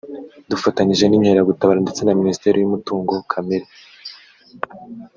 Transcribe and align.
Dufanyije 0.49 1.05
n’inkeragutabara 1.07 1.79
ndetse 1.85 2.01
na 2.03 2.17
Minisiteri 2.19 2.57
y’umutungo 2.59 3.13
kamere[ 3.31 3.67